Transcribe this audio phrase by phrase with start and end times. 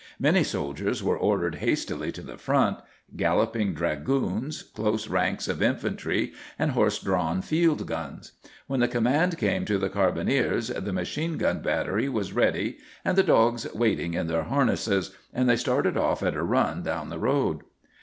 [0.17, 2.79] Many soldiers were ordered hastily to the front
[3.15, 8.31] galloping dragoons, close ranks of infantry, and horse drawn field guns.
[8.65, 13.21] When the command came to the carbineers, the machine gun battery was ready and the
[13.21, 17.59] dogs waiting in their harnesses, and they started off at a run down the road.